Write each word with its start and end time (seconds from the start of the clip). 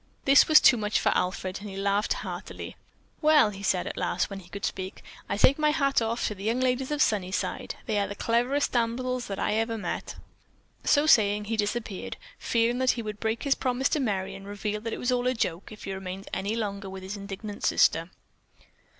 This 0.25 0.47
was 0.47 0.59
too 0.59 0.77
much 0.77 0.99
for 0.99 1.11
Alfred 1.15 1.59
and 1.61 1.69
he 1.69 1.77
laughed 1.77 2.13
heartily. 2.13 2.75
"Well," 3.21 3.51
he 3.51 3.61
said 3.61 3.85
at 3.85 3.97
last, 3.97 4.31
when 4.31 4.39
he 4.39 4.49
could 4.49 4.65
speak, 4.65 5.03
"I 5.29 5.37
take 5.37 5.57
off 5.57 5.61
my 5.61 5.69
hat 5.69 5.97
to 5.97 6.33
the 6.33 6.43
young 6.43 6.59
ladies 6.59 6.89
of 6.89 7.03
Sunnyside. 7.03 7.75
They 7.85 7.99
are 7.99 8.07
the 8.07 8.15
cleverest 8.15 8.71
damsels 8.71 9.27
that 9.27 9.37
I 9.37 9.53
ever 9.53 9.77
met." 9.77 10.15
So 10.83 11.05
saying, 11.05 11.45
he 11.45 11.55
disappeared, 11.55 12.17
fearing 12.39 12.79
that 12.79 12.89
he 12.97 13.03
would 13.03 13.19
break 13.19 13.43
his 13.43 13.53
promise 13.53 13.89
to 13.89 13.99
Merry 13.99 14.33
and 14.33 14.47
reveal 14.47 14.81
that 14.81 14.93
it 14.93 14.97
was 14.97 15.11
all 15.11 15.27
a 15.27 15.35
joke 15.35 15.71
if 15.71 15.83
he 15.83 15.93
remained 15.93 16.27
any 16.33 16.55
longer 16.55 16.89
with 16.89 17.03
his 17.03 17.15
indignant 17.15 17.63
sister. 17.63 18.09